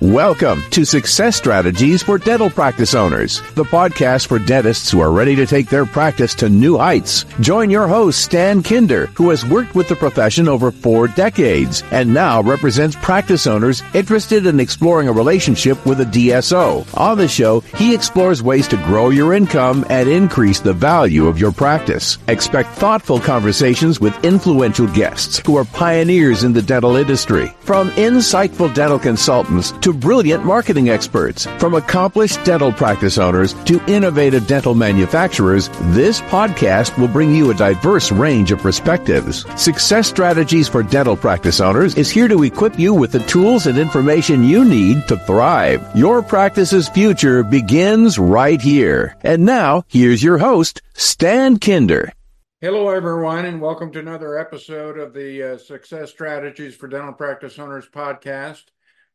[0.00, 5.34] Welcome to Success Strategies for Dental Practice Owners, the podcast for dentists who are ready
[5.34, 7.24] to take their practice to new heights.
[7.40, 12.14] Join your host, Stan Kinder, who has worked with the profession over four decades and
[12.14, 16.86] now represents practice owners interested in exploring a relationship with a DSO.
[16.96, 21.40] On the show, he explores ways to grow your income and increase the value of
[21.40, 22.18] your practice.
[22.28, 27.52] Expect thoughtful conversations with influential guests who are pioneers in the dental industry.
[27.62, 34.46] From insightful dental consultants to brilliant marketing experts, from accomplished dental practice owners to innovative
[34.46, 39.44] dental manufacturers, this podcast will bring you a diverse range of perspectives.
[39.60, 43.78] Success Strategies for Dental Practice Owners is here to equip you with the tools and
[43.78, 45.86] information you need to thrive.
[45.94, 49.16] Your practice's future begins right here.
[49.22, 52.12] And now, here's your host, Stan Kinder.
[52.60, 57.56] Hello, everyone, and welcome to another episode of the uh, Success Strategies for Dental Practice
[57.56, 58.64] Owners podcast.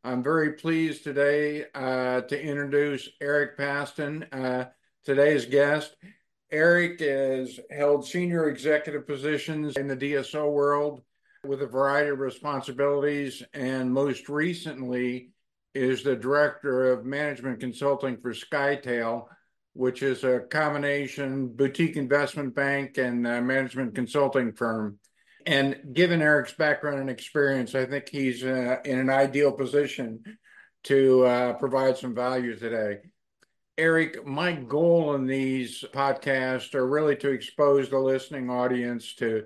[0.05, 4.66] I'm very pleased today uh, to introduce Eric Pastan, uh,
[5.05, 5.95] today's guest.
[6.52, 11.03] Eric has held senior executive positions in the DSO world
[11.45, 15.30] with a variety of responsibilities, and most recently
[15.73, 19.27] is the director of management consulting for SkyTail,
[19.72, 24.99] which is a combination boutique investment bank and uh, management consulting firm.
[25.45, 30.23] And given Eric's background and experience, I think he's uh, in an ideal position
[30.86, 32.99] to uh, provide some value today.
[33.77, 39.45] Eric, my goal in these podcasts are really to expose the listening audience to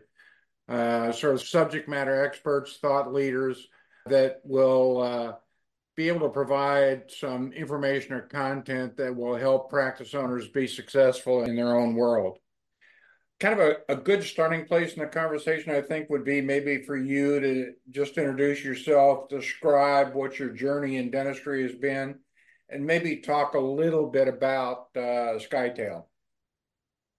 [0.68, 3.68] uh, sort of subject matter experts, thought leaders
[4.08, 5.34] that will uh,
[5.95, 11.44] be able to provide some information or content that will help practice owners be successful
[11.44, 12.38] in their own world
[13.40, 16.84] kind of a, a good starting place in the conversation, I think, would be maybe
[16.84, 22.16] for you to just introduce yourself, describe what your journey in dentistry has been,
[22.70, 26.06] and maybe talk a little bit about uh, SkyTail.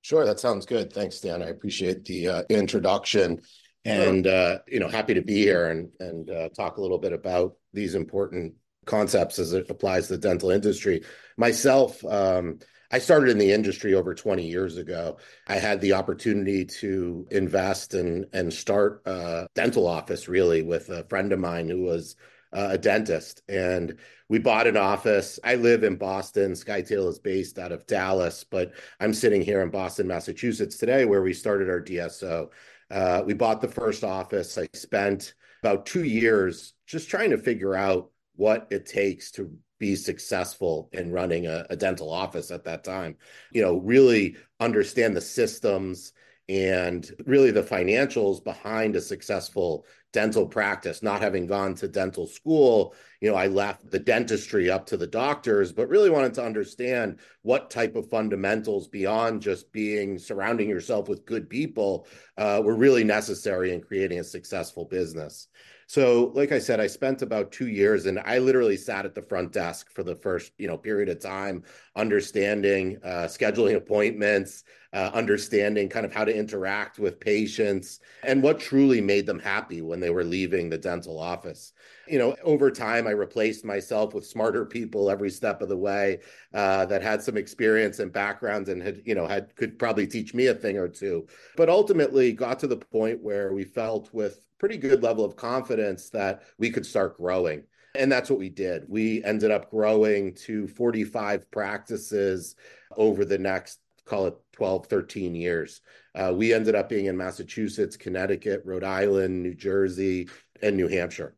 [0.03, 0.93] Sure, that sounds good.
[0.93, 1.43] Thanks, Dan.
[1.43, 3.41] I appreciate the uh, introduction,
[3.84, 7.12] and uh, you know, happy to be here and and uh, talk a little bit
[7.12, 8.55] about these important
[8.87, 11.03] concepts as it applies to the dental industry.
[11.37, 12.05] Myself.
[12.05, 12.59] Um,
[12.91, 15.19] I started in the industry over 20 years ago.
[15.47, 21.04] I had the opportunity to invest and and start a dental office really with a
[21.04, 22.16] friend of mine who was
[22.53, 23.98] uh, a dentist and
[24.31, 25.38] we bought an office.
[25.44, 26.53] I live in Boston.
[26.53, 31.22] SkyTail is based out of Dallas, but I'm sitting here in Boston, Massachusetts today where
[31.22, 32.48] we started our DSO.
[32.91, 34.56] Uh, we bought the first office.
[34.56, 39.94] I spent about two years just trying to figure out what it takes to be
[39.97, 43.16] successful in running a, a, dental office at that time.
[43.53, 46.12] You know, really understand the systems
[46.49, 51.03] and really the financials behind a successful dental practice.
[51.03, 55.06] Not having gone to dental school, you know, I left the dentistry up to the
[55.06, 61.09] doctors, but really wanted to understand what type of fundamentals beyond just being surrounding yourself
[61.09, 62.06] with good people
[62.39, 65.49] uh, were really necessary in creating a successful business.
[65.91, 69.22] So, like I said, I spent about two years and I literally sat at the
[69.22, 71.65] front desk for the first, you know, period of time,
[71.97, 78.60] understanding, uh, scheduling appointments, uh, understanding kind of how to interact with patients and what
[78.60, 81.72] truly made them happy when they were leaving the dental office.
[82.09, 86.21] You know, over time, I replaced myself with smarter people every step of the way
[86.55, 90.35] uh, that had some experience and backgrounds and had, you know, had could probably teach
[90.35, 91.27] me a thing or two.
[91.57, 96.11] But ultimately, got to the point where we felt with pretty good level of confidence
[96.11, 97.63] that we could start growing.
[97.95, 98.85] And that's what we did.
[98.89, 102.55] We ended up growing to 45 practices
[102.97, 105.81] over the next, call it 12, 13 years.
[106.15, 110.29] Uh, we ended up being in Massachusetts, Connecticut, Rhode Island, New Jersey,
[110.61, 111.35] and New Hampshire.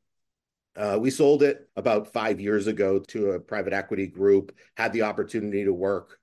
[0.77, 5.03] Uh, we sold it about five years ago to a private equity group, had the
[5.03, 6.19] opportunity to work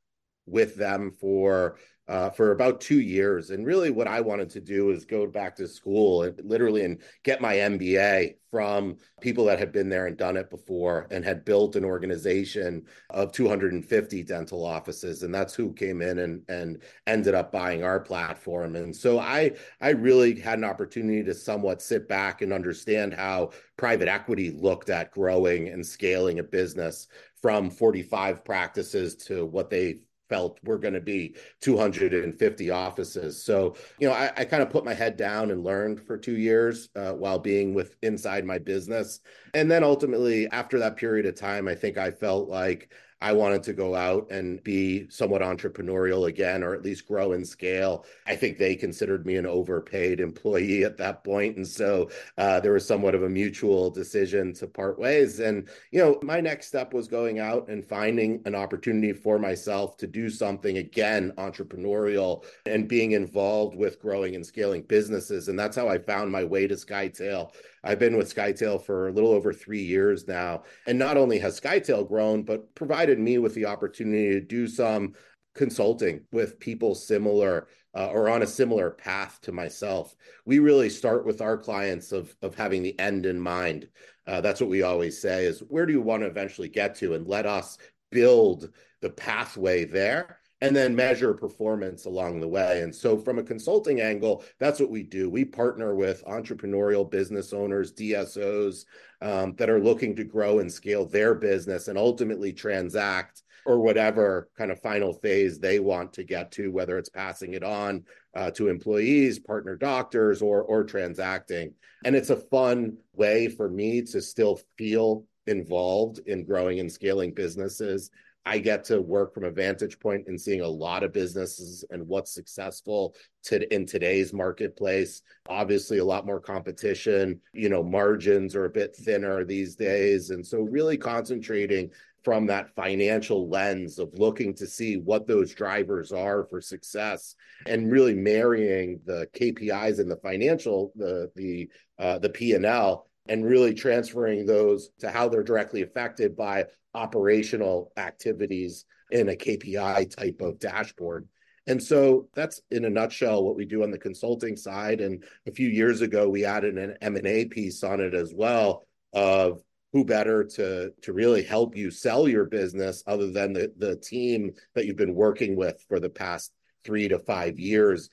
[0.46, 3.50] with them for uh, for about two years.
[3.50, 7.02] And really, what I wanted to do is go back to school and literally and
[7.24, 11.44] get my MBA from people that had been there and done it before and had
[11.44, 15.24] built an organization of 250 dental offices.
[15.24, 18.78] And that's who came in and, and ended up buying our platform.
[18.78, 23.52] And so I, I really had an opportunity to somewhat sit back and understand how
[23.76, 27.08] private equity looked at growing and scaling a business
[27.42, 30.00] from 45 practices to what they
[30.30, 33.44] felt we're going to be 250 offices.
[33.44, 36.38] So, you know, I, I kind of put my head down and learned for two
[36.38, 39.20] years uh, while being with inside my business.
[39.54, 42.92] And then ultimately, after that period of time, I think I felt like
[43.22, 47.48] I wanted to go out and be somewhat entrepreneurial again, or at least grow and
[47.48, 48.06] scale.
[48.26, 52.74] I think they considered me an overpaid employee at that point, and so uh, there
[52.74, 55.40] was somewhat of a mutual decision to part ways.
[55.40, 59.98] And you know, my next step was going out and finding an opportunity for myself
[59.98, 65.48] to do something again entrepreneurial and being involved with growing and scaling businesses.
[65.48, 67.52] And that's how I found my way to SkyTail.
[67.84, 70.64] I've been with SkyTail for a little over three years now.
[70.86, 75.14] And not only has SkyTail grown, but provided me with the opportunity to do some
[75.56, 80.16] consulting with people similar uh, or on a similar path to myself.
[80.46, 83.90] We really start with our clients of, of having the end in mind.
[84.28, 87.16] Uh, that's what we always say is where do you want to eventually get to
[87.16, 87.78] and let us
[88.12, 88.70] build
[89.02, 92.82] the pathway there and then measure performance along the way.
[92.82, 95.30] And so, from a consulting angle, that's what we do.
[95.30, 98.86] We partner with entrepreneurial business owners, DSOs
[99.22, 104.50] um, that are looking to grow and scale their business and ultimately transact or whatever
[104.58, 108.50] kind of final phase they want to get to, whether it's passing it on uh,
[108.52, 111.74] to employees, partner doctors, or or transacting.
[112.06, 117.34] And it's a fun way for me to still feel involved in growing and scaling
[117.34, 118.10] businesses
[118.48, 122.08] I get to work from a vantage point in seeing a lot of businesses and
[122.08, 123.14] what's successful
[123.44, 125.22] to, in today's marketplace.
[125.50, 127.42] Obviously, a lot more competition.
[127.52, 131.92] You know, margins are a bit thinner these days, and so really concentrating
[132.24, 137.36] from that financial lens of looking to see what those drivers are for success
[137.66, 141.70] and really marrying the KPIs and the financial the the
[142.00, 146.66] uh, the P and L and really transferring those to how they're directly affected by
[146.98, 151.28] operational activities in a KPI type of dashboard.
[151.68, 155.00] And so that's in a nutshell what we do on the consulting side.
[155.00, 159.62] And a few years ago, we added an M&A piece on it as well of
[159.94, 164.52] who better to to really help you sell your business other than the, the team
[164.76, 166.52] that you've been working with for the past
[166.84, 168.10] three to five years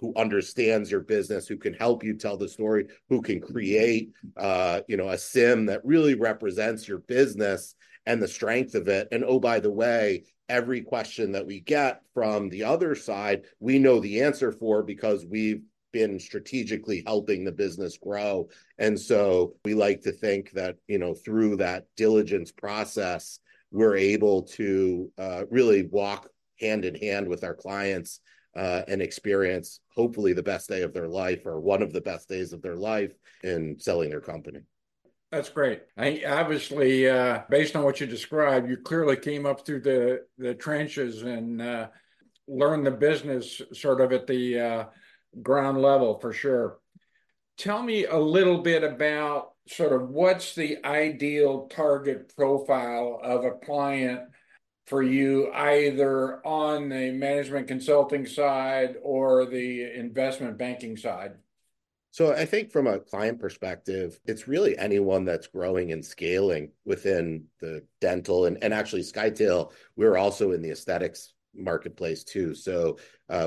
[0.00, 4.80] who understands your business, who can help you tell the story, who can create, uh,
[4.88, 7.74] you know, a CIM that really represents your business
[8.06, 9.08] and the strength of it.
[9.12, 13.78] And oh, by the way, every question that we get from the other side, we
[13.78, 15.62] know the answer for because we've
[15.92, 18.48] been strategically helping the business grow.
[18.78, 24.42] And so we like to think that, you know, through that diligence process, we're able
[24.42, 26.28] to uh, really walk
[26.60, 28.20] hand in hand with our clients
[28.56, 32.28] uh, and experience hopefully the best day of their life or one of the best
[32.28, 33.12] days of their life
[33.42, 34.60] in selling their company.
[35.32, 35.82] That's great.
[35.96, 40.54] I obviously, uh, based on what you described, you clearly came up through the the
[40.54, 41.88] trenches and uh,
[42.46, 44.84] learned the business sort of at the uh,
[45.42, 46.78] ground level for sure.
[47.58, 53.52] Tell me a little bit about sort of what's the ideal target profile of a
[53.52, 54.20] client
[54.86, 61.32] for you either on the management consulting side or the investment banking side?
[62.16, 67.44] So I think from a client perspective, it's really anyone that's growing and scaling within
[67.60, 72.54] the dental and, and actually SkyTail, we're also in the aesthetics marketplace too.
[72.54, 72.96] So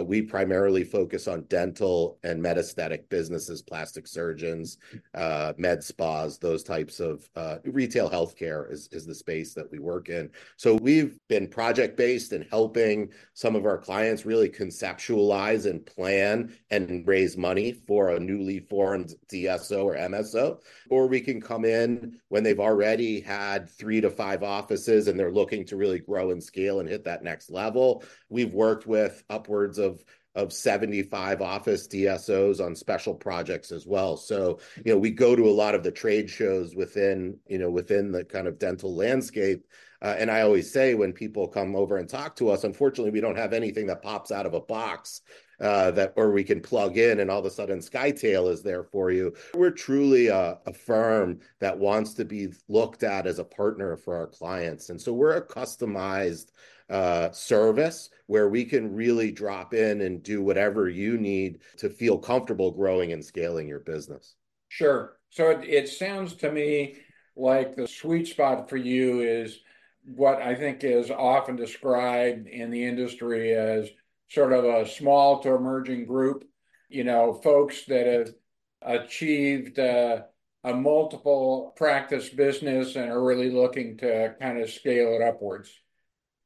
[0.06, 4.78] we primarily focus on dental and med aesthetic businesses, plastic surgeons,
[5.14, 9.80] uh, med spas, those types of uh, retail healthcare is, is the space that we
[9.80, 10.30] work in.
[10.58, 16.54] So we've been project based and helping some of our clients really conceptualize and plan
[16.70, 20.62] and raise money for a newly formed DSO or MSO.
[20.90, 25.32] Or we can come in when they've already had three to five offices and they're
[25.32, 28.04] looking to really grow and scale and hit that next level.
[28.30, 30.04] We've worked with upwards of
[30.36, 34.16] of 75 office DSOs on special projects as well.
[34.16, 37.72] So, you know, we go to a lot of the trade shows within, you know,
[37.72, 39.66] within the kind of dental landscape.
[40.02, 43.22] Uh, and I always say when people come over and talk to us, unfortunately, we
[43.22, 45.22] don't have anything that pops out of a box
[45.60, 48.84] uh, that or we can plug in and all of a sudden SkyTail is there
[48.84, 49.34] for you.
[49.54, 54.28] We're truly a, firm that wants to be looked at as a partner for our
[54.28, 54.90] clients.
[54.90, 56.52] And so we're a customized
[56.90, 62.18] uh, service where we can really drop in and do whatever you need to feel
[62.18, 64.36] comfortable growing and scaling your business.
[64.68, 65.18] Sure.
[65.30, 66.98] So it, it sounds to me
[67.36, 69.60] like the sweet spot for you is
[70.04, 73.90] what I think is often described in the industry as
[74.30, 76.44] sort of a small to emerging group,
[76.90, 78.34] you know, folks that have
[78.82, 80.22] achieved uh,
[80.64, 85.72] a multiple practice business and are really looking to kind of scale it upwards.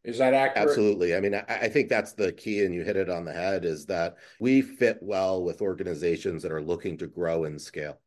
[0.04, 0.68] Is that accurate?
[0.68, 1.16] Absolutely.
[1.16, 3.64] I mean, I, I, think that's the key, and you hit it on the head
[3.64, 8.00] is that we fit well with organizations that are looking to grow and scale.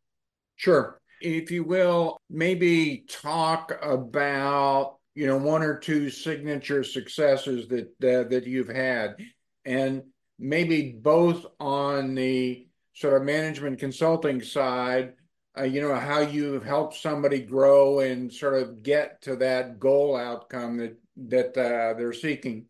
[0.56, 1.00] Sure.
[1.22, 8.28] If you will, maybe talk about you know, one or two signature successes that uh,
[8.28, 9.16] that you've had,
[9.64, 10.02] and
[10.38, 15.14] maybe both on the sort of management consulting side,
[15.58, 20.14] uh, you know, how you've helped somebody grow and sort of get to that goal
[20.14, 22.66] outcome that that uh, they're seeking,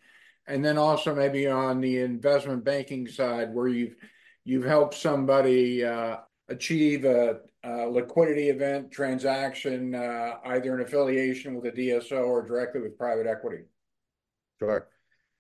[0.46, 3.96] and then also maybe on the investment banking side where you've
[4.44, 11.66] you've helped somebody uh, achieve a, a, liquidity event transaction, uh, either an affiliation with
[11.66, 13.64] a DSO or directly with private equity.
[14.60, 14.88] Sure.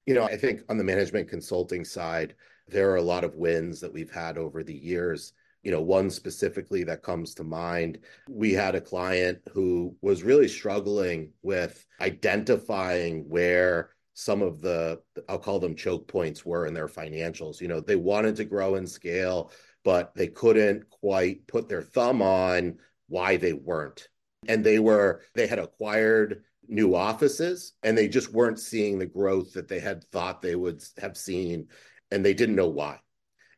[0.06, 2.34] You know, I think on the management consulting side,
[2.68, 5.32] there are a lot of wins that we've had over the years.
[5.66, 7.98] You know, one specifically that comes to mind,
[8.30, 15.40] we had a client who was really struggling with identifying where some of the I'll
[15.40, 17.60] call them choke points were in their financials.
[17.60, 19.50] You know, they wanted to grow and scale,
[19.82, 24.06] but they couldn't quite put their thumb on why they weren't.
[24.46, 29.54] And they were they had acquired new offices and they just weren't seeing the growth
[29.54, 31.66] that they had thought they would have seen
[32.12, 33.00] and they didn't know why.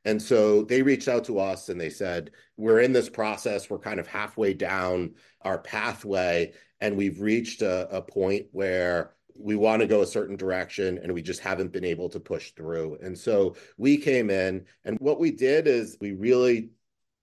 [0.09, 3.69] And so they reached out to us and they said, We're in this process.
[3.69, 9.55] We're kind of halfway down our pathway, and we've reached a, a point where we
[9.55, 12.97] want to go a certain direction and we just haven't been able to push through.
[13.03, 16.71] And so we came in, and what we did is we really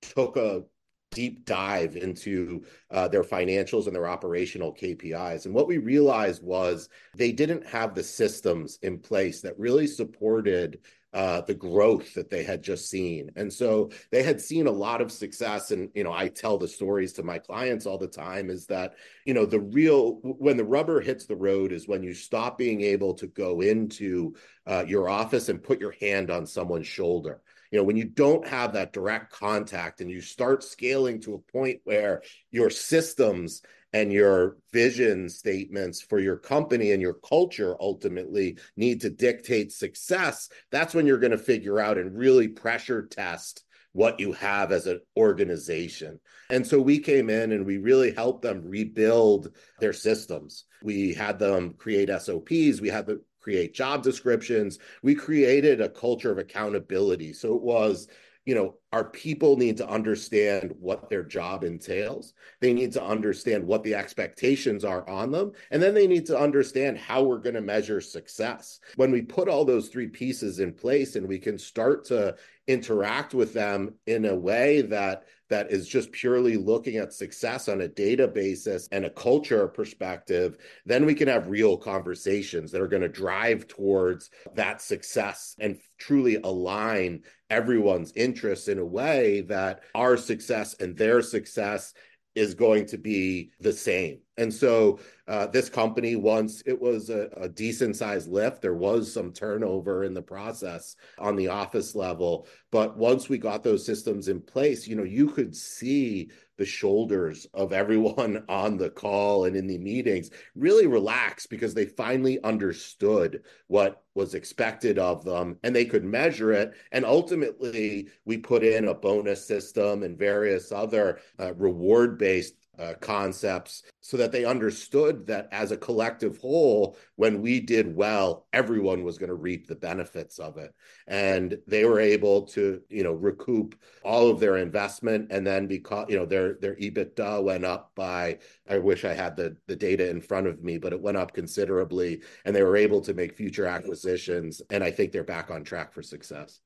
[0.03, 0.61] took a
[1.09, 5.45] deep dive into uh, their financials and their operational KPIs.
[5.45, 10.81] And what we realized was they didn't have the systems in place that really supported
[11.15, 13.31] uh, the growth that they had just seen.
[13.37, 15.71] And so they had seen a lot of success.
[15.71, 18.95] And, you know, I tell the stories to my clients all the time is that,
[19.23, 22.81] you know, the real, when the rubber hits the road is when you stop being
[22.81, 24.35] able to go into
[24.67, 27.41] uh, your office and put your hand on someone's shoulder
[27.71, 31.51] you know when you don't have that direct contact and you start scaling to a
[31.51, 33.61] point where your systems
[33.95, 40.49] and your vision statements for your company and your culture ultimately need to dictate success,
[40.69, 44.85] that's when you're going to figure out and really pressure test what you have as
[44.85, 46.19] an organization.
[46.49, 50.65] And so we came in and we really helped them rebuild their systems.
[50.83, 56.33] We had them create SOPs, we had them create job descriptions, we created a culture
[56.33, 57.31] of accountability.
[57.31, 58.09] So it was
[58.45, 62.33] you know, our people need to understand what their job entails.
[62.61, 65.51] They need to understand what the expectations are on them.
[65.69, 68.79] And then they need to understand how we're going to measure success.
[68.95, 72.37] When we put all those three pieces in place and we can start to
[72.67, 77.81] interact with them in a way that that is just purely looking at success on
[77.81, 82.87] a data basis and a culture perspective, then we can have real conversations that are
[82.87, 89.81] going to drive towards that success and truly align everyone's interests in a way that
[89.93, 91.93] our success and their success
[92.35, 94.19] is going to be the same.
[94.37, 99.11] And so uh, this company, once it was a, a decent sized lift, there was
[99.11, 102.47] some turnover in the process on the office level.
[102.71, 107.47] But once we got those systems in place, you know, you could see the shoulders
[107.53, 113.43] of everyone on the call and in the meetings really relax because they finally understood
[113.67, 116.73] what was expected of them and they could measure it.
[116.91, 122.93] And ultimately, we put in a bonus system and various other uh, reward based uh,
[122.99, 129.03] concepts so that they understood that as a collective whole, when we did well, everyone
[129.03, 130.73] was going to reap the benefits of it.
[131.07, 135.31] And they were able to, you know, recoup all of their investment.
[135.31, 138.39] And then because, you know, their, their EBITDA went up by,
[138.69, 141.33] I wish I had the, the data in front of me, but it went up
[141.33, 144.61] considerably and they were able to make future acquisitions.
[144.69, 146.59] And I think they're back on track for success.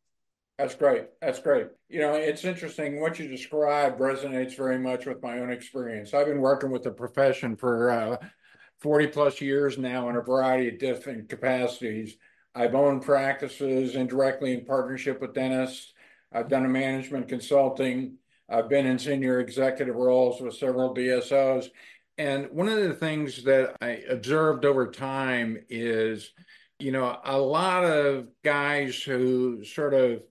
[0.59, 1.05] That's great.
[1.21, 1.67] That's great.
[1.87, 2.99] You know, it's interesting.
[2.99, 6.13] What you described resonates very much with my own experience.
[6.13, 8.17] I've been working with the profession for uh,
[8.81, 12.17] 40 plus years now in a variety of different capacities.
[12.53, 15.93] I've owned practices indirectly in partnership with dentists.
[16.33, 18.17] I've done a management consulting.
[18.49, 21.69] I've been in senior executive roles with several DSOs.
[22.17, 26.33] And one of the things that I observed over time is,
[26.79, 30.21] you know, a lot of guys who sort of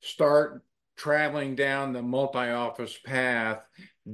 [0.00, 0.62] start
[0.96, 3.60] traveling down the multi-office path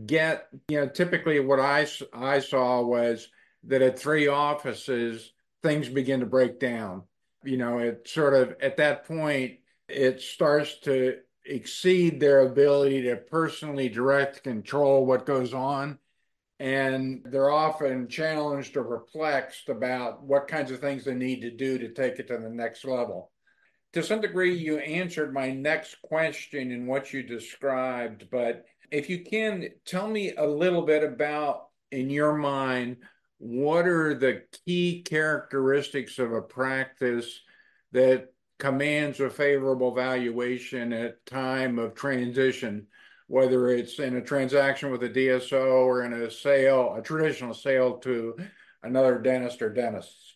[0.06, 3.28] get you know typically what i i saw was
[3.66, 5.32] that at three offices
[5.64, 7.02] things begin to break down.
[7.42, 13.16] You know it sort of at that point it starts to exceed their ability to
[13.16, 15.98] personally direct control what goes on.
[16.60, 21.78] And they're often challenged or perplexed about what kinds of things they need to do
[21.78, 23.30] to take it to the next level
[23.94, 29.24] to some degree, you answered my next question in what you described, but if you
[29.24, 32.96] can tell me a little bit about, in your mind,
[33.38, 37.40] what are the key characteristics of a practice
[37.92, 42.88] that commands a favorable valuation at time of transition,
[43.28, 47.98] whether it's in a transaction with a DSO or in a sale, a traditional sale
[47.98, 48.36] to
[48.82, 50.33] another dentist or dentists?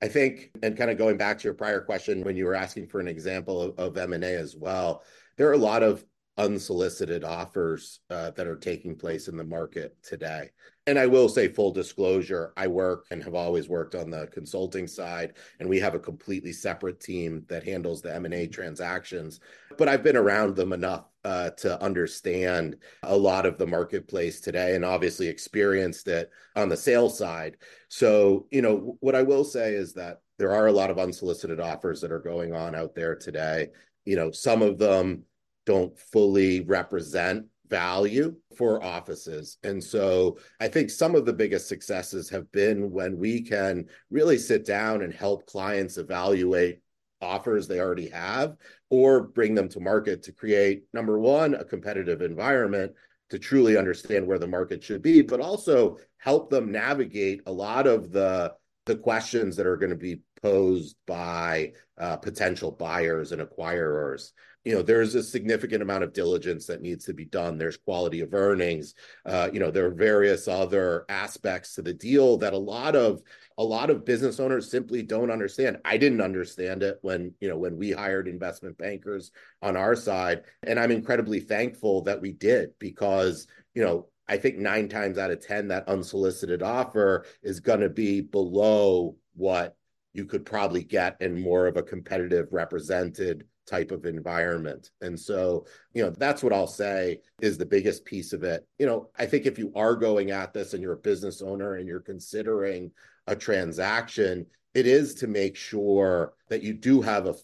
[0.00, 2.86] I think, and kind of going back to your prior question when you were asking
[2.86, 5.02] for an example of, of M&A as well,
[5.36, 6.04] there are a lot of
[6.38, 10.50] unsolicited offers uh, that are taking place in the market today.
[10.86, 14.86] And I will say, full disclosure, I work and have always worked on the consulting
[14.86, 19.40] side, and we have a completely separate team that handles the M&A transactions.
[19.76, 24.74] But I've been around them enough uh, to understand a lot of the marketplace today
[24.74, 27.58] and obviously experienced it on the sales side.
[27.90, 31.60] So, you know, what I will say is that there are a lot of unsolicited
[31.60, 33.68] offers that are going on out there today.
[34.06, 35.24] You know, some of them
[35.66, 39.58] don't fully represent value for offices.
[39.64, 44.38] And so I think some of the biggest successes have been when we can really
[44.38, 46.80] sit down and help clients evaluate
[47.20, 48.56] offers they already have
[48.90, 52.92] or bring them to market to create number one a competitive environment
[53.30, 57.86] to truly understand where the market should be but also help them navigate a lot
[57.86, 58.52] of the
[58.88, 64.32] the questions that are going to be posed by uh, potential buyers and acquirers.
[64.64, 67.56] You know there's a significant amount of diligence that needs to be done.
[67.56, 72.36] There's quality of earnings uh, you know there are various other aspects to the deal
[72.38, 73.22] that a lot of
[73.56, 75.78] a lot of business owners simply don't understand.
[75.84, 79.30] I didn't understand it when you know when we hired investment bankers
[79.62, 84.56] on our side and i'm incredibly thankful that we did because you know i think
[84.56, 89.76] nine times out of ten that unsolicited offer is going to be below what
[90.12, 94.90] you could probably get in more of a competitive represented type of environment.
[95.00, 98.66] And so, you know, that's what I'll say is the biggest piece of it.
[98.78, 101.74] You know, I think if you are going at this and you're a business owner
[101.74, 102.90] and you're considering
[103.26, 107.34] a transaction, it is to make sure that you do have a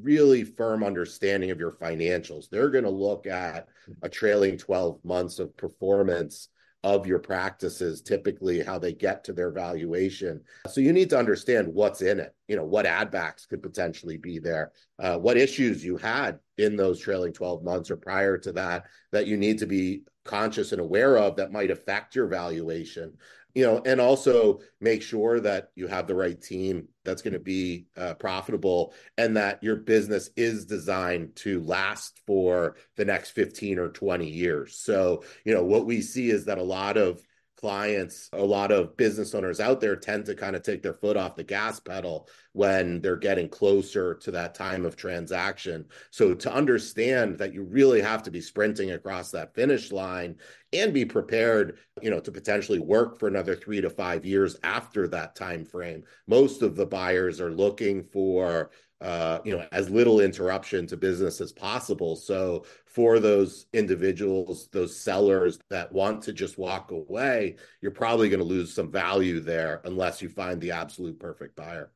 [0.00, 2.48] really firm understanding of your financials.
[2.48, 3.68] They're going to look at
[4.02, 6.48] a trailing 12 months of performance
[6.84, 10.40] of your practices, typically how they get to their valuation.
[10.68, 12.34] So you need to understand what's in it.
[12.46, 16.76] You know, what add backs could potentially be there, uh, what issues you had in
[16.76, 20.80] those trailing 12 months or prior to that that you need to be conscious and
[20.80, 23.12] aware of that might affect your valuation
[23.58, 27.40] you know, and also make sure that you have the right team that's going to
[27.40, 33.80] be uh, profitable and that your business is designed to last for the next 15
[33.80, 34.76] or 20 years.
[34.76, 37.20] So, you know, what we see is that a lot of
[37.60, 41.16] clients, a lot of business owners out there tend to kind of take their foot
[41.16, 45.84] off the gas pedal when they're getting closer to that time of transaction.
[46.10, 50.36] So to understand that you really have to be sprinting across that finish line
[50.72, 55.08] and be prepared, you know, to potentially work for another 3 to 5 years after
[55.08, 56.04] that time frame.
[56.26, 61.40] Most of the buyers are looking for uh, you know, as little interruption to business
[61.40, 62.16] as possible.
[62.16, 68.40] So for those individuals, those sellers that want to just walk away, you're probably going
[68.40, 71.92] to lose some value there unless you find the absolute perfect buyer.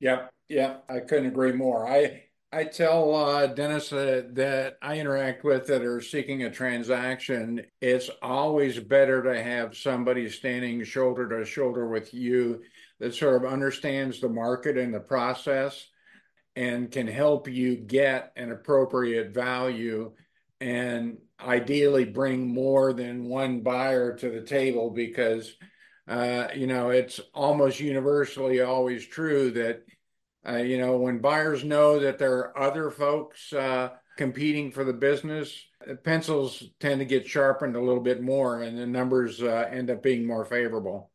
[0.00, 1.88] Yep, yeah, I couldn't agree more.
[1.88, 7.66] I I tell uh, dentists uh, that I interact with that are seeking a transaction.
[7.80, 12.62] It's always better to have somebody standing shoulder to shoulder with you
[13.00, 15.88] that sort of understands the market and the process
[16.56, 20.12] and can help you get an appropriate value
[20.60, 25.56] and ideally bring more than one buyer to the table because
[26.06, 29.82] uh, you know it's almost universally always true that
[30.48, 34.92] uh, you know when buyers know that there are other folks uh, competing for the
[34.92, 35.66] business
[36.04, 40.02] pencils tend to get sharpened a little bit more and the numbers uh, end up
[40.02, 41.10] being more favorable.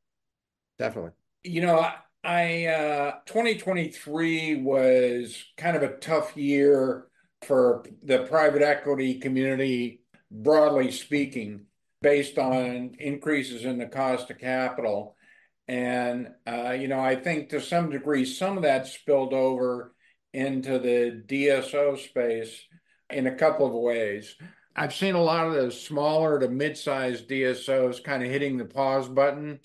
[0.77, 1.11] Definitely.
[1.43, 1.89] You know
[2.23, 7.07] I uh, 2023 was kind of a tough year
[7.43, 11.65] for the private equity community, broadly speaking,
[12.01, 15.15] based on increases in the cost of capital.
[15.67, 19.93] And, uh, you know, I think to some degree, some of that spilled over
[20.33, 22.65] into the DSO space
[23.09, 24.35] in a couple of ways.
[24.75, 28.65] I've seen a lot of the smaller to mid sized DSOs kind of hitting the
[28.65, 29.59] pause button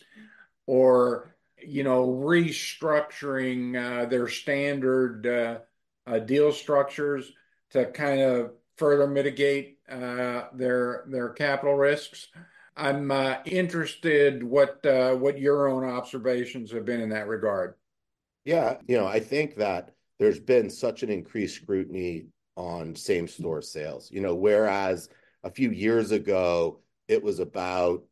[0.66, 1.33] or
[1.66, 5.58] you know, restructuring uh, their standard uh,
[6.06, 7.30] uh, deal structures
[7.70, 12.28] to kind of further mitigate their their capital risks.
[12.76, 13.10] I'm
[13.46, 17.74] interested what what your own observations have been in that regard.
[18.44, 23.62] Yeah, you know, I think that there's been such an increased scrutiny on same store
[23.62, 24.10] sales.
[24.10, 25.08] You know, whereas
[25.42, 28.02] a few years ago it was about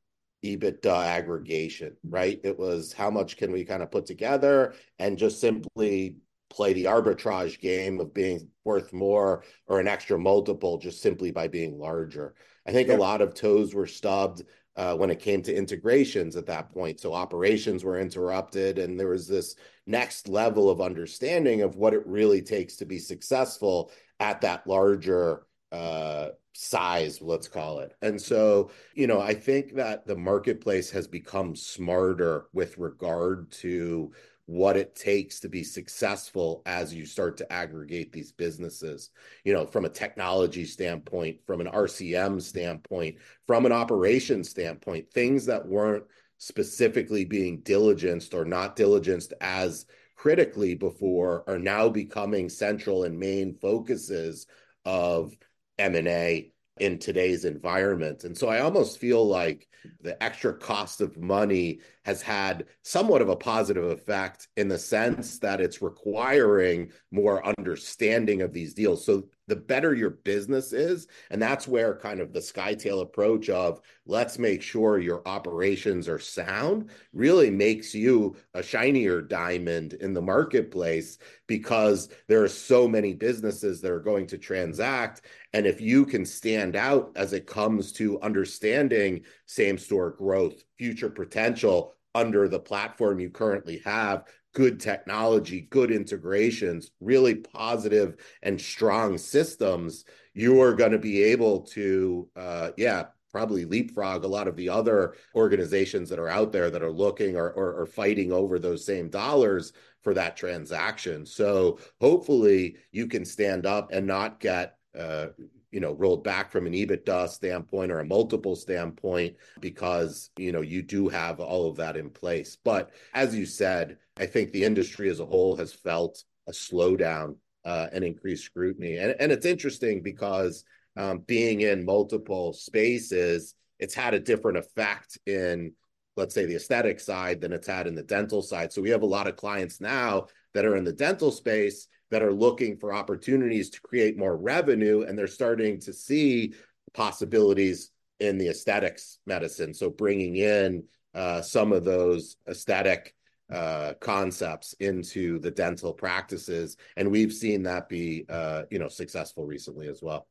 [0.45, 2.41] EBITDA aggregation, right?
[2.43, 6.17] It was how much can we kind of put together and just simply
[6.51, 11.49] play the arbitrage game of being worth more or an extra multiple just simply by
[11.49, 12.35] being larger.
[12.67, 12.97] I think yeah.
[12.97, 14.45] a lot of toes were stubbed
[14.77, 17.01] uh, when it came to integrations at that point.
[17.01, 22.07] So operations were interrupted, and there was this next level of understanding of what it
[22.07, 27.97] really takes to be successful at that larger uh, size, let's call it.
[28.03, 34.13] And so, you know, I think that the marketplace has become smarter with regard to
[34.47, 39.11] what it takes to be successful as you start to aggregate these businesses
[39.45, 45.47] you know from a technology standpoint from an rcm standpoint from an operation standpoint things
[45.47, 46.05] that weren't
[46.39, 53.55] specifically being diligenced or not diligenced as critically before are now becoming central and main
[53.55, 54.49] focuses
[54.85, 55.37] of
[55.79, 58.25] m&a in today's environment.
[58.25, 59.69] And so I almost feel like
[60.01, 65.39] the extra cost of money has had somewhat of a positive effect in the sense
[65.39, 69.05] that it's requiring more understanding of these deals.
[69.05, 71.07] So the better your business is.
[71.31, 76.19] And that's where kind of the Skytail approach of let's make sure your operations are
[76.19, 83.15] sound really makes you a shinier diamond in the marketplace because there are so many
[83.15, 85.23] businesses that are going to transact.
[85.53, 91.11] And if you can stand out as it comes to understanding same store growth, future
[91.11, 99.17] potential, under the platform you currently have good technology, good integrations, really positive and strong
[99.17, 104.57] systems, you are going to be able to, uh, yeah, probably leapfrog a lot of
[104.57, 108.59] the other organizations that are out there that are looking or, or, or fighting over
[108.59, 111.25] those same dollars for that transaction.
[111.25, 116.75] So hopefully you can stand up and not get you know rolled back from an
[116.75, 121.97] EBITDA standpoint or a multiple standpoint because you know you do have all of that
[121.97, 122.57] in place.
[122.63, 127.37] But as you said, I think the industry as a whole has felt a slowdown
[127.65, 130.65] uh, and increased scrutiny, and and it's interesting because
[130.97, 135.73] um, being in multiple spaces, it's had a different effect in
[136.17, 138.71] let's say the aesthetic side than it's had in the dental side.
[138.71, 142.23] So we have a lot of clients now that are in the dental space that
[142.23, 146.53] are looking for opportunities to create more revenue and they're starting to see
[146.93, 149.73] possibilities in the aesthetics medicine.
[149.73, 153.15] So bringing in uh, some of those aesthetic
[153.51, 156.77] uh, concepts into the dental practices.
[156.99, 160.29] And we've seen that be uh, you know successful recently as well.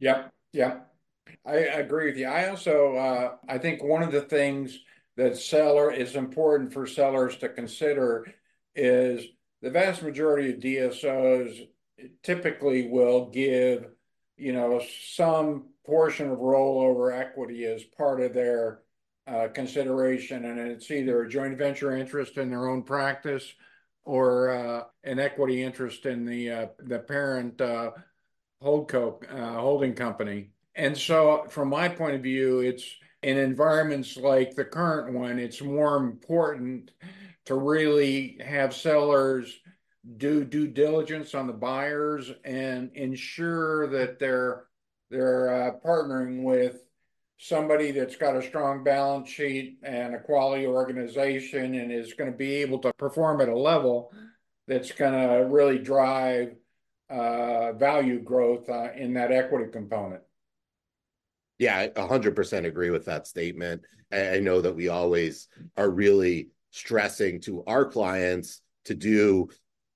[0.00, 0.28] Yeah.
[0.52, 0.80] Yeah.
[1.46, 2.26] I agree with you.
[2.26, 4.80] I also uh, i think one of the things
[5.16, 8.26] that seller is important for sellers to consider
[8.74, 9.24] is
[9.64, 11.66] the vast majority of DSOs
[12.22, 13.86] typically will give,
[14.36, 18.82] you know, some portion of rollover equity as part of their
[19.26, 23.54] uh, consideration, and it's either a joint venture interest in their own practice
[24.04, 27.62] or uh, an equity interest in the uh, the parent
[28.60, 30.50] holding company.
[30.74, 32.84] And so, from my point of view, it's
[33.22, 36.90] in environments like the current one, it's more important
[37.46, 39.54] to really have sellers
[40.16, 44.64] do due diligence on the buyers and ensure that they're
[45.10, 46.84] they're uh, partnering with
[47.38, 52.36] somebody that's got a strong balance sheet and a quality organization and is going to
[52.36, 54.12] be able to perform at a level
[54.66, 56.54] that's going to really drive
[57.10, 60.22] uh, value growth uh, in that equity component.
[61.58, 63.82] Yeah, I 100% agree with that statement.
[64.10, 69.48] I know that we always are really stressing to our clients to do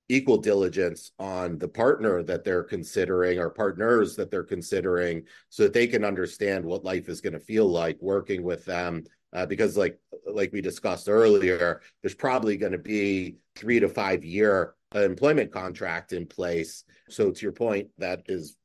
[0.07, 5.73] equal diligence on the partner that they're considering or partners that they're considering so that
[5.73, 9.03] they can understand what life is going to feel like working with them.
[9.33, 14.23] Uh, because like like we discussed earlier there's probably going to be three to five
[14.23, 16.85] year employment contract in place.
[17.09, 18.55] So to your point that is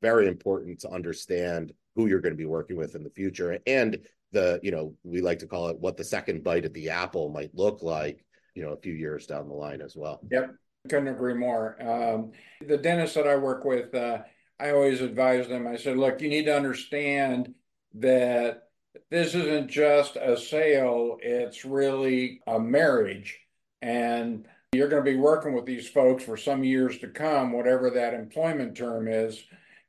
[0.00, 3.98] very important to understand who you're going to be working with in the future and
[4.32, 7.30] the you know we like to call it what the second bite at the apple
[7.30, 10.20] might look like you know a few years down the line as well.
[10.30, 10.54] Yep.
[10.88, 11.76] Couldn't agree more.
[11.82, 12.32] Um,
[12.66, 14.18] the dentists that i work with uh,
[14.58, 15.66] i always advise them.
[15.66, 17.54] I said look you need to understand
[17.94, 18.62] that
[19.10, 23.38] this isn't just a sale it's really a marriage.
[23.82, 27.90] And you're going to be working with these folks for some years to come whatever
[27.90, 29.42] that employment term is.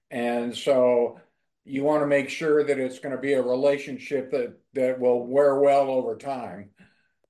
[0.09, 1.19] And so
[1.63, 5.25] you want to make sure that it's going to be a relationship that that will
[5.25, 6.71] wear well over time.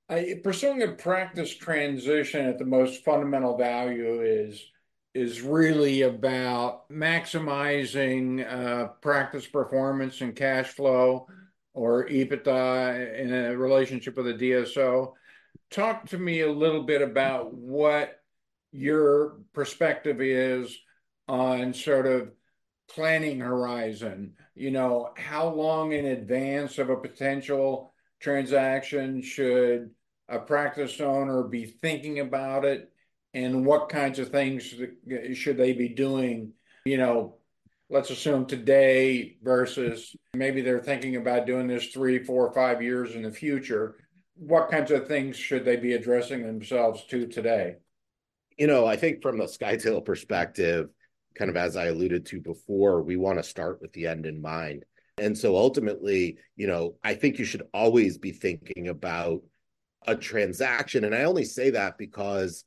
[0.09, 4.63] I, pursuing a practice transition at the most fundamental value is
[5.13, 11.27] is really about maximizing uh, practice performance and cash flow
[11.73, 15.13] or EBITDA in a relationship with a DSO.
[15.69, 18.21] Talk to me a little bit about what
[18.71, 20.77] your perspective is
[21.27, 22.31] on sort of
[22.93, 24.33] planning horizon.
[24.55, 29.91] You know, how long in advance of a potential transaction should
[30.29, 32.91] a practice owner be thinking about it?
[33.33, 34.73] And what kinds of things
[35.33, 36.51] should they be doing?
[36.85, 37.37] You know,
[37.89, 43.21] let's assume today versus maybe they're thinking about doing this three, four, five years in
[43.21, 43.95] the future.
[44.35, 47.75] What kinds of things should they be addressing themselves to today?
[48.57, 50.89] You know, I think from the SkyTail perspective,
[51.35, 54.41] kind of as I alluded to before, we want to start with the end in
[54.41, 54.85] mind.
[55.17, 59.41] And so ultimately, you know, I think you should always be thinking about
[60.07, 61.03] a transaction.
[61.03, 62.63] And I only say that because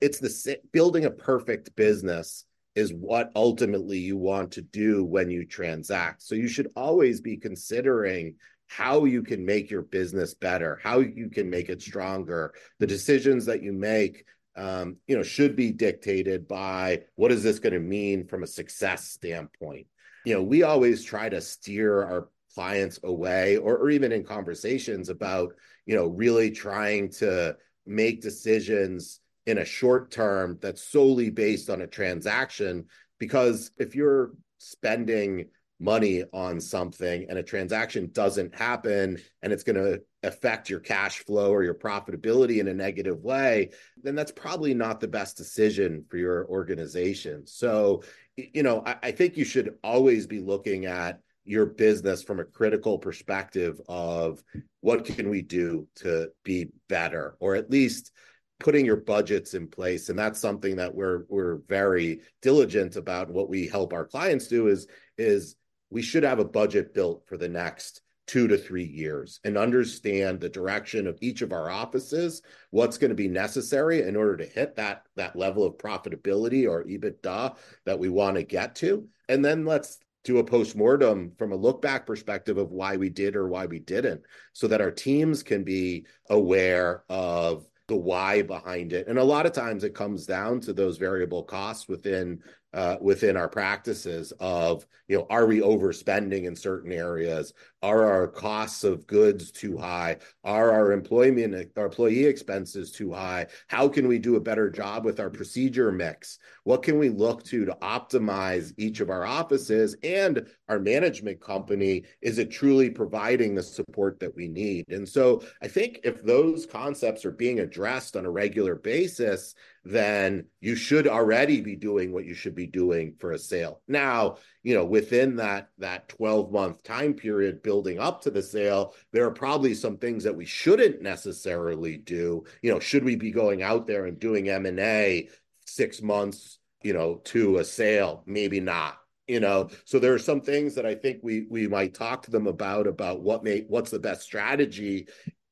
[0.00, 5.44] it's the building a perfect business is what ultimately you want to do when you
[5.44, 6.22] transact.
[6.22, 8.36] So you should always be considering
[8.68, 12.54] how you can make your business better, how you can make it stronger.
[12.78, 14.24] The decisions that you make,
[14.58, 18.46] Um, you know, should be dictated by what is this going to mean from a
[18.48, 19.86] success standpoint.
[20.24, 25.10] You know, we always try to steer our clients away, or, or even in conversations
[25.10, 25.54] about,
[25.86, 31.82] you know, really trying to make decisions in a short term that's solely based on
[31.82, 32.86] a transaction.
[33.18, 39.76] Because if you're spending money on something and a transaction doesn't happen and it's going
[39.76, 43.70] to affect your cash flow or your profitability in a negative way,
[44.02, 47.46] then that's probably not the best decision for your organization.
[47.46, 48.02] So,
[48.36, 52.44] you know, I, I think you should always be looking at your business from a
[52.44, 54.42] critical perspective of
[54.80, 58.12] what can we do to be better or at least
[58.60, 63.48] putting your budgets in place and that's something that we're we're very diligent about what
[63.48, 65.56] we help our clients do is is
[65.90, 70.38] we should have a budget built for the next two to three years and understand
[70.38, 74.44] the direction of each of our offices what's going to be necessary in order to
[74.44, 79.42] hit that that level of profitability or ebitda that we want to get to and
[79.42, 83.48] then let's do a post-mortem from a look back perspective of why we did or
[83.48, 84.20] why we didn't
[84.52, 89.08] so that our teams can be aware of the why behind it.
[89.08, 92.42] And a lot of times it comes down to those variable costs within
[92.74, 97.54] uh, within our practices of you know are we overspending in certain areas?
[97.82, 100.18] Are our costs of goods too high?
[100.44, 103.46] Are our employment our employee expenses too high?
[103.68, 106.38] How can we do a better job with our procedure mix?
[106.64, 112.04] What can we look to to optimize each of our offices and our management company?
[112.20, 114.84] Is it truly providing the support that we need?
[114.88, 119.54] And so i think if those concepts are being addressed on a regular basis
[119.84, 123.80] then you should already be doing what you should be doing for a sale.
[123.88, 128.94] Now, you know, within that that 12 month time period building up to the sale,
[129.12, 132.44] there are probably some things that we shouldn't necessarily do.
[132.62, 135.28] You know, should we be going out there and doing M&A
[135.66, 138.22] 6 months, you know, to a sale?
[138.26, 141.94] Maybe not you know so there are some things that i think we we might
[141.94, 145.06] talk to them about about what may what's the best strategy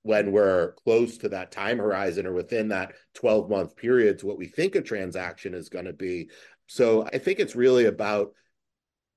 [0.07, 4.39] when we're close to that time horizon or within that 12 month period to what
[4.39, 6.31] we think a transaction is going to be.
[6.69, 8.31] So I think it's really about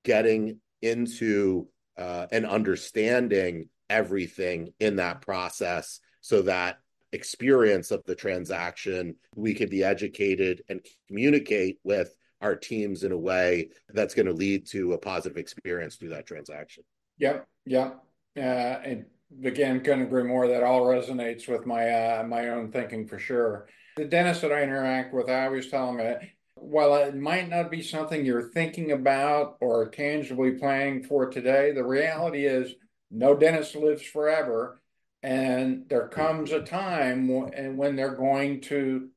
[0.04, 6.78] getting into uh, and understanding everything in that process so that
[7.12, 13.18] experience of the transaction we can be educated and communicate with our teams in a
[13.18, 16.82] way that's going to lead to a positive experience through that transaction.
[17.18, 18.02] Yep, yep.
[18.36, 19.04] Uh, and
[19.44, 20.48] again, couldn't agree more.
[20.48, 23.68] That all resonates with my uh, my own thinking for sure.
[23.96, 27.70] The dentist that I interact with, I always tell them, uh, while it might not
[27.70, 32.74] be something you're thinking about or tangibly planning for today, the reality is
[33.10, 34.80] no dentist lives forever,
[35.22, 39.08] and there comes a time when, when they're going to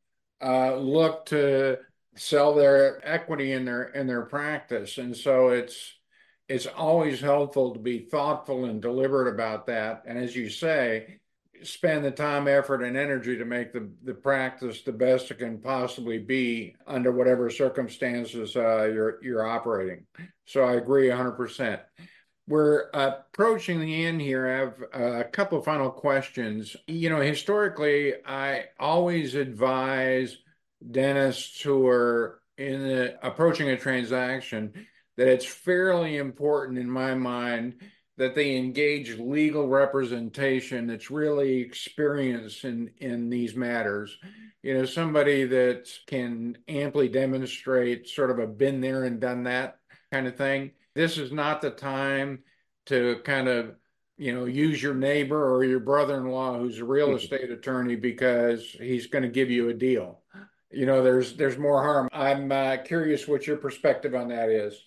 [0.42, 1.78] uh, look to
[2.16, 5.96] sell their equity in their in their practice, and so it's
[6.54, 10.04] it's always helpful to be thoughtful and deliberate about that.
[10.06, 11.18] And as you say,
[11.64, 15.58] spend the time, effort, and energy to make the, the practice the best it can
[15.58, 20.06] possibly be under whatever circumstances uh, you're you're operating.
[20.46, 21.80] So I agree 100%.
[22.48, 24.48] We're approaching the end here.
[24.48, 26.76] I have a couple of final questions.
[26.86, 30.38] You know, historically, I always advise
[30.92, 34.74] dentists who are in the, approaching a transaction
[35.18, 37.76] that it's fairly important in my mind
[38.18, 44.16] that they engage legal representation that's really experienced in, in these matters.
[44.62, 49.78] You know, somebody that can amply demonstrate sort of a been there and done that
[50.12, 50.72] kind of thing.
[50.94, 52.44] This is not the time
[52.86, 53.76] to kind of
[54.18, 59.08] you know, use your neighbor or your brother-in-law who's a real estate attorney because he's
[59.08, 60.20] going to give you a deal.
[60.72, 62.10] You know, there's there's more harm.
[62.12, 64.80] I'm uh, curious what your perspective on that is.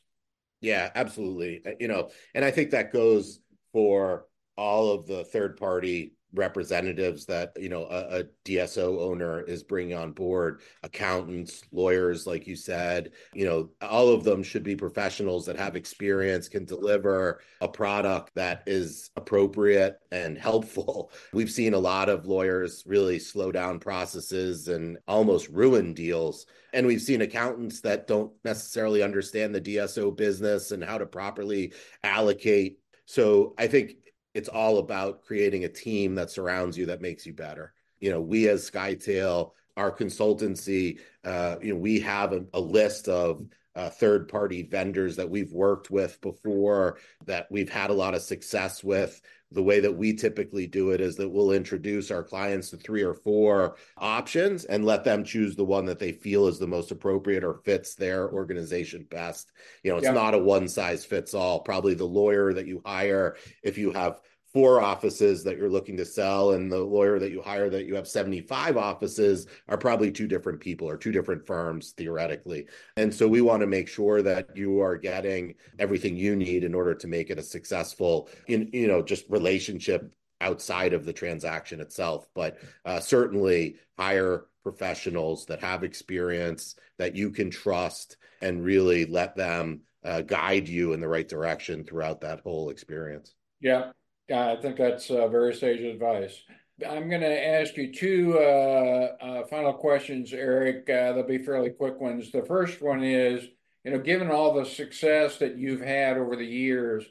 [0.61, 1.63] Yeah, absolutely.
[1.65, 3.41] Uh, you know, and I think that goes
[3.73, 9.63] for all of the third party representatives that you know a, a, DSO owner is
[9.63, 14.77] bringing on board accountants lawyers like you said you know all of them should be
[14.77, 21.11] professionals that have experience can deliver a product that is appropriate and helpful.
[21.33, 26.47] We've seen a lot of lawyers really slow down processes and almost ruin deals.
[26.73, 31.73] And we've seen accountants that don't necessarily understand the DSO business and how to properly
[32.03, 32.79] allocate.
[33.07, 33.97] So I think
[34.37, 37.73] it's all about creating a team that surrounds you that makes you better.
[38.01, 43.09] You know, we as SkyTail, our consultancy, uh, you know, we have a, a list
[43.09, 43.47] of
[43.77, 48.23] uh, third party vendors that we've worked with before that we've had a lot of
[48.23, 49.21] success with.
[49.53, 53.03] The way that we typically do it is that we'll introduce our clients to three
[53.03, 56.91] or four options and let them choose the one that they feel is the most
[56.91, 59.53] appropriate or fits their organization best.
[59.85, 60.13] You know, it's yeah.
[60.13, 61.61] not a one size fits all.
[61.61, 64.21] Probably the lawyer that you hire, if you have
[64.57, 67.95] four offices that you're looking to sell and the lawyer that you hire that you
[67.95, 72.67] have 75 offices are probably two different people or two different firms theoretically.
[72.97, 76.75] And so we want to make sure that you are getting everything you need in
[76.75, 81.79] order to make it a successful in you know just relationship outside of the transaction
[81.79, 82.27] itself.
[82.35, 89.37] But uh, certainly hire professionals that have experience that you can trust and really let
[89.37, 93.35] them uh, guide you in the right direction throughout that whole experience.
[93.61, 93.91] Yeah
[94.33, 96.43] I think that's uh, very sage advice.
[96.87, 100.87] I'm going to ask you two uh, uh, final questions, Eric.
[100.87, 102.31] They'll be fairly quick ones.
[102.31, 103.47] The first one is,
[103.85, 107.05] you know, given all the success that you've had over the years,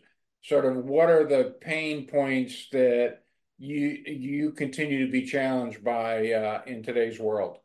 [0.44, 3.24] sort of what are the pain points that
[3.58, 7.58] you you continue to be challenged by in today's world?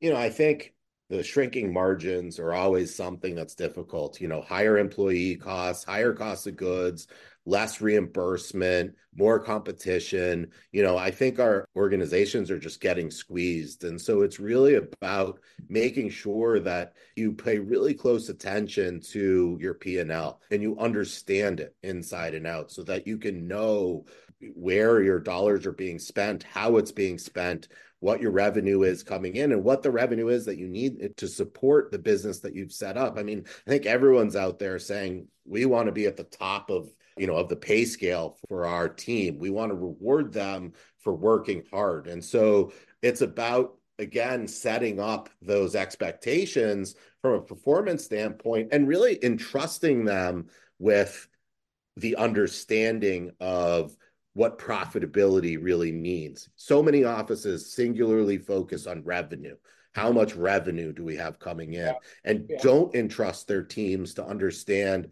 [0.00, 0.74] You know, I think
[1.08, 4.20] the shrinking margins are always something that's difficult.
[4.20, 7.08] You know, higher employee costs, higher costs of goods,
[7.50, 10.50] less reimbursement, more competition.
[10.70, 13.82] You know, I think our organizations are just getting squeezed.
[13.82, 19.74] And so it's really about making sure that you pay really close attention to your
[19.74, 24.04] P&L and you understand it inside and out so that you can know
[24.54, 29.36] where your dollars are being spent, how it's being spent, what your revenue is coming
[29.36, 32.72] in and what the revenue is that you need to support the business that you've
[32.72, 33.18] set up.
[33.18, 36.70] I mean, I think everyone's out there saying we want to be at the top
[36.70, 40.72] of you know of the pay scale for our team we want to reward them
[40.98, 48.04] for working hard and so it's about again setting up those expectations from a performance
[48.04, 50.46] standpoint and really entrusting them
[50.78, 51.28] with
[51.96, 53.94] the understanding of
[54.34, 56.48] what profitability really means.
[56.56, 59.56] So many offices singularly focus on revenue.
[59.92, 61.92] How much revenue do we have coming in?
[62.24, 62.58] And yeah.
[62.62, 65.08] don't entrust their teams to understand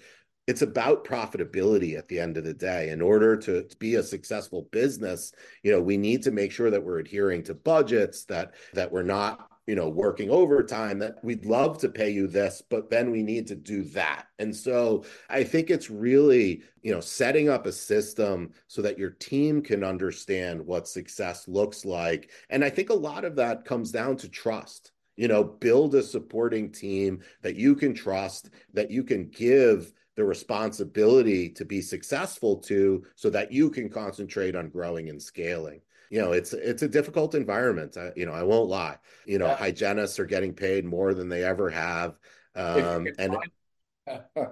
[0.49, 2.89] it's about profitability at the end of the day.
[2.89, 5.33] In order to, to, be a successful business
[5.63, 9.03] you know we need to make sure that we're adhering to budgets that that we're
[9.03, 13.23] not you know working overtime that we'd love to pay you this but then we
[13.23, 14.27] need to do that.
[14.39, 19.11] And so i think it's really you know setting up a system so that your
[19.11, 22.31] team can understand what success looks like.
[22.51, 24.93] And i think a lot of that comes down to trust.
[25.17, 30.25] You know build a supporting team that you can trust that you can give the
[30.25, 35.81] responsibility to be successful to so that you can concentrate on growing and scaling.
[36.11, 38.97] You know it's it's a difficult environment I, you know i won't lie.
[39.27, 39.57] You know yeah.
[39.57, 42.19] hygienists are getting paid more than they ever have
[42.57, 43.37] um, and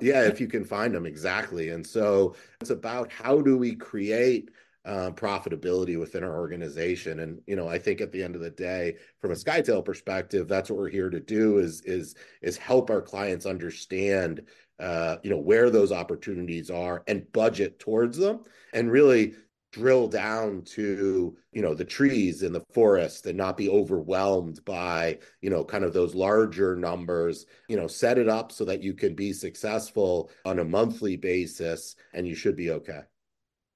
[0.01, 1.71] yeah if you can find them exactly.
[1.71, 4.51] And so it's about how do we create
[4.85, 7.19] uh, profitability within our organization.
[7.21, 10.47] And you know i think at the end of the day from a skytail perspective
[10.47, 14.43] that's what we're here to do is is is help our clients understand
[14.79, 18.41] uh, you know where those opportunities are and budget towards them
[18.73, 19.35] and really
[19.73, 25.19] drill down to you know the trees in the forest and not be overwhelmed by
[25.43, 28.95] you know kind of those larger numbers you know set it up so that you
[28.95, 33.01] can be successful on a monthly basis and you should be okay.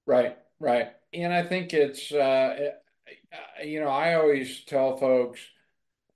[0.07, 0.93] Right right.
[1.12, 2.70] And i think it's uh
[3.62, 5.41] you know i always tell folks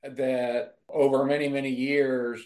[0.02, 2.40] that over many many years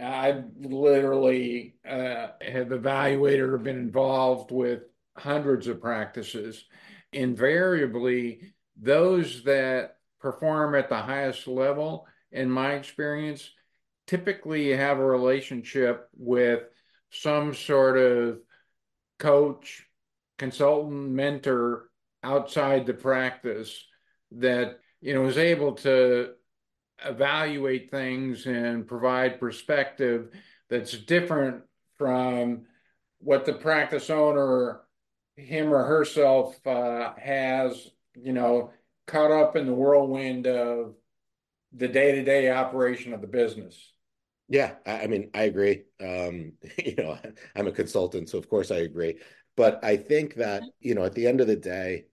[0.00, 4.82] I've literally uh, have evaluated or been involved with
[5.16, 6.64] hundreds of practices.
[7.12, 13.50] Invariably, those that perform at the highest level, in my experience,
[14.06, 16.62] typically have a relationship with
[17.10, 18.38] some sort of
[19.18, 19.86] coach,
[20.38, 21.90] consultant mentor
[22.22, 23.84] outside the practice
[24.30, 26.30] that you know is able to
[27.04, 30.30] evaluate things and provide perspective
[30.68, 31.62] that's different
[31.98, 32.62] from
[33.18, 34.80] what the practice owner
[35.36, 38.70] him or herself uh, has you know
[39.06, 40.94] caught up in the whirlwind of
[41.72, 43.92] the day-to-day operation of the business.
[44.48, 45.82] Yeah i mean i agree.
[46.00, 46.52] Um,
[46.84, 47.18] you know
[47.56, 49.18] i'm a consultant so of course i agree.
[49.56, 52.06] But i think that you know at the end of the day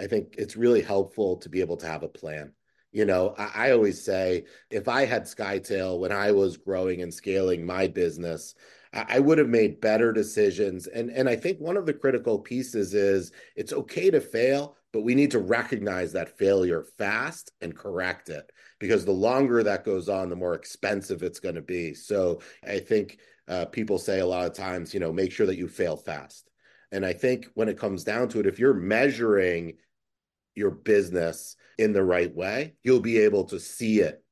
[0.00, 2.52] i think it's really helpful to be able to have a plan
[2.92, 7.12] you know, I, I, always say if I had Skytail when I was growing and
[7.12, 8.54] scaling my business,
[8.92, 10.88] I, would have made better decisions.
[10.88, 15.02] And and I think one of the critical pieces is it's okay to fail, but
[15.02, 20.08] we need to recognize that failure fast and correct it because the longer that goes
[20.08, 21.94] on, the more expensive it's going to be.
[21.94, 25.58] So I think uh, people say a lot of times, you know, make sure that
[25.58, 26.50] you fail fast.
[26.90, 29.74] And I think when it comes down to it, if you're measuring
[30.60, 34.22] your business in the right way, you'll be able to see it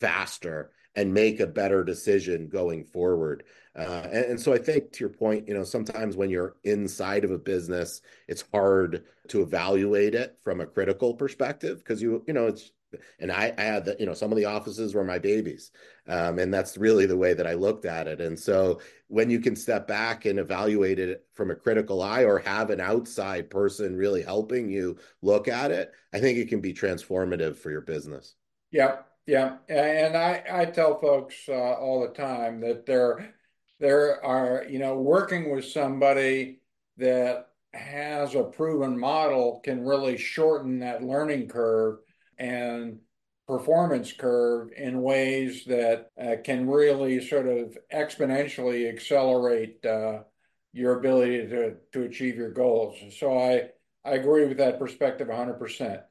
[0.00, 3.44] faster and make a better decision going forward.
[3.78, 7.24] Uh, and, and, so I think to your point, you know, sometimes when you're inside
[7.24, 12.32] of a business, it's hard to evaluate it from a critical perspective because you, you
[12.32, 12.72] know, it's
[13.18, 15.70] and I, I had the, you know, some of the offices were my babies.
[16.08, 18.20] Um, and that's really the way that I looked at it.
[18.20, 22.38] And so when you can step back and evaluate it from a critical eye or
[22.38, 26.72] have an outside person really helping you look at it, I think it can be
[26.72, 28.34] transformative for your business.
[28.70, 28.98] Yeah.
[29.26, 29.56] Yeah.
[29.68, 33.34] And I, I tell folks uh, all the time that there,
[33.80, 36.60] there are, you know, working with somebody
[36.98, 41.98] that has a proven model can really shorten that learning curve
[42.38, 42.98] and
[43.46, 50.18] performance curve in ways that uh, can really sort of exponentially accelerate uh,
[50.72, 52.96] your ability to, to achieve your goals.
[53.18, 53.68] So I,
[54.04, 56.02] I agree with that perspective 100%.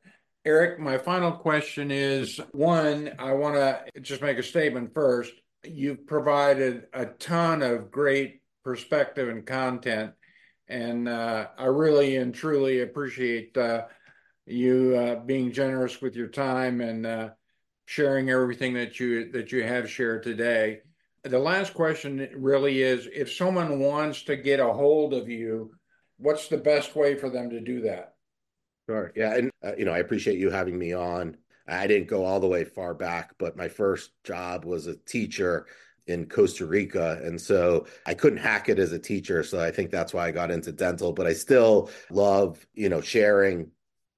[0.45, 5.33] Eric, my final question is one, I want to just make a statement first.
[5.63, 10.13] You've provided a ton of great perspective and content,
[10.67, 13.85] and uh, I really and truly appreciate uh,
[14.45, 17.29] you uh, being generous with your time and uh,
[17.85, 20.81] sharing everything that you that you have shared today.
[21.23, 25.71] The last question really is: if someone wants to get a hold of you,
[26.17, 28.15] what's the best way for them to do that?
[28.87, 29.11] Sure.
[29.15, 31.37] Yeah, and uh, you know, I appreciate you having me on.
[31.67, 35.65] I didn't go all the way far back, but my first job was a teacher
[36.07, 37.19] in Costa Rica.
[37.23, 39.43] And so I couldn't hack it as a teacher.
[39.43, 43.01] So I think that's why I got into dental, but I still love, you know,
[43.01, 43.71] sharing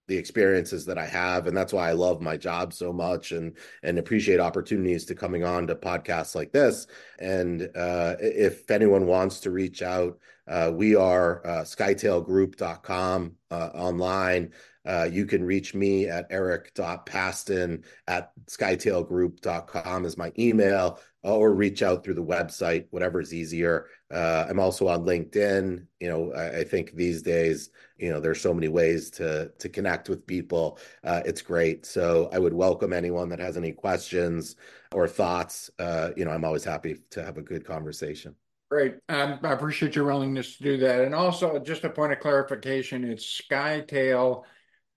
[0.07, 3.55] the experiences that I have, and that's why I love my job so much, and
[3.83, 6.87] and appreciate opportunities to coming on to podcasts like this.
[7.19, 14.53] And uh, if anyone wants to reach out, uh, we are uh, skytailgroup.com uh, online.
[14.85, 22.03] Uh, you can reach me at eric.pastan at skytailgroup.com is my email, or reach out
[22.03, 23.87] through the website, whatever is easier.
[24.09, 25.85] Uh, I'm also on LinkedIn.
[25.99, 29.67] You know, I, I, think these days, you know, there's so many ways to to
[29.67, 30.79] connect with people.
[31.03, 31.85] Uh, it's great.
[31.85, 34.55] So I would welcome anyone that has any questions
[34.93, 35.69] or thoughts.
[35.77, 38.35] Uh, you know, I'm always happy to have a good conversation.
[38.71, 38.95] Great.
[39.09, 41.01] Um, I appreciate your willingness to do that.
[41.01, 44.43] And also, just a point of clarification: it's Skytail,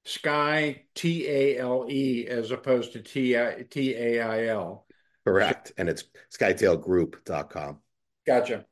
[0.04, 3.36] Sky T A L E, as opposed to T
[3.70, 4.86] T A I L.
[5.24, 5.72] Correct.
[5.76, 7.78] And it's skytailgroup.com.
[8.26, 8.64] Gotcha.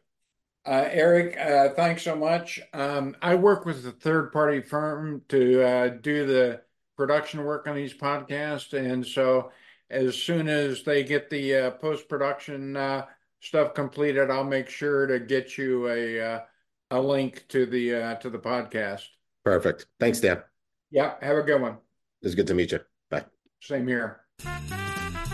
[0.68, 2.60] Uh, Eric, uh, thanks so much.
[2.74, 6.60] Um, I work with a third party firm to uh, do the
[6.94, 8.74] production work on these podcasts.
[8.74, 9.50] And so
[9.88, 13.06] as soon as they get the uh, post production uh,
[13.40, 16.40] stuff completed, I'll make sure to get you a, uh,
[16.90, 19.06] a link to the, to the podcast.
[19.46, 19.86] Perfect.
[19.98, 20.42] Thanks, Dan.
[20.90, 21.14] Yeah.
[21.22, 21.78] Have a good one.
[22.20, 22.80] It's good to meet you.
[23.08, 23.24] Bye.
[23.62, 24.20] Same here.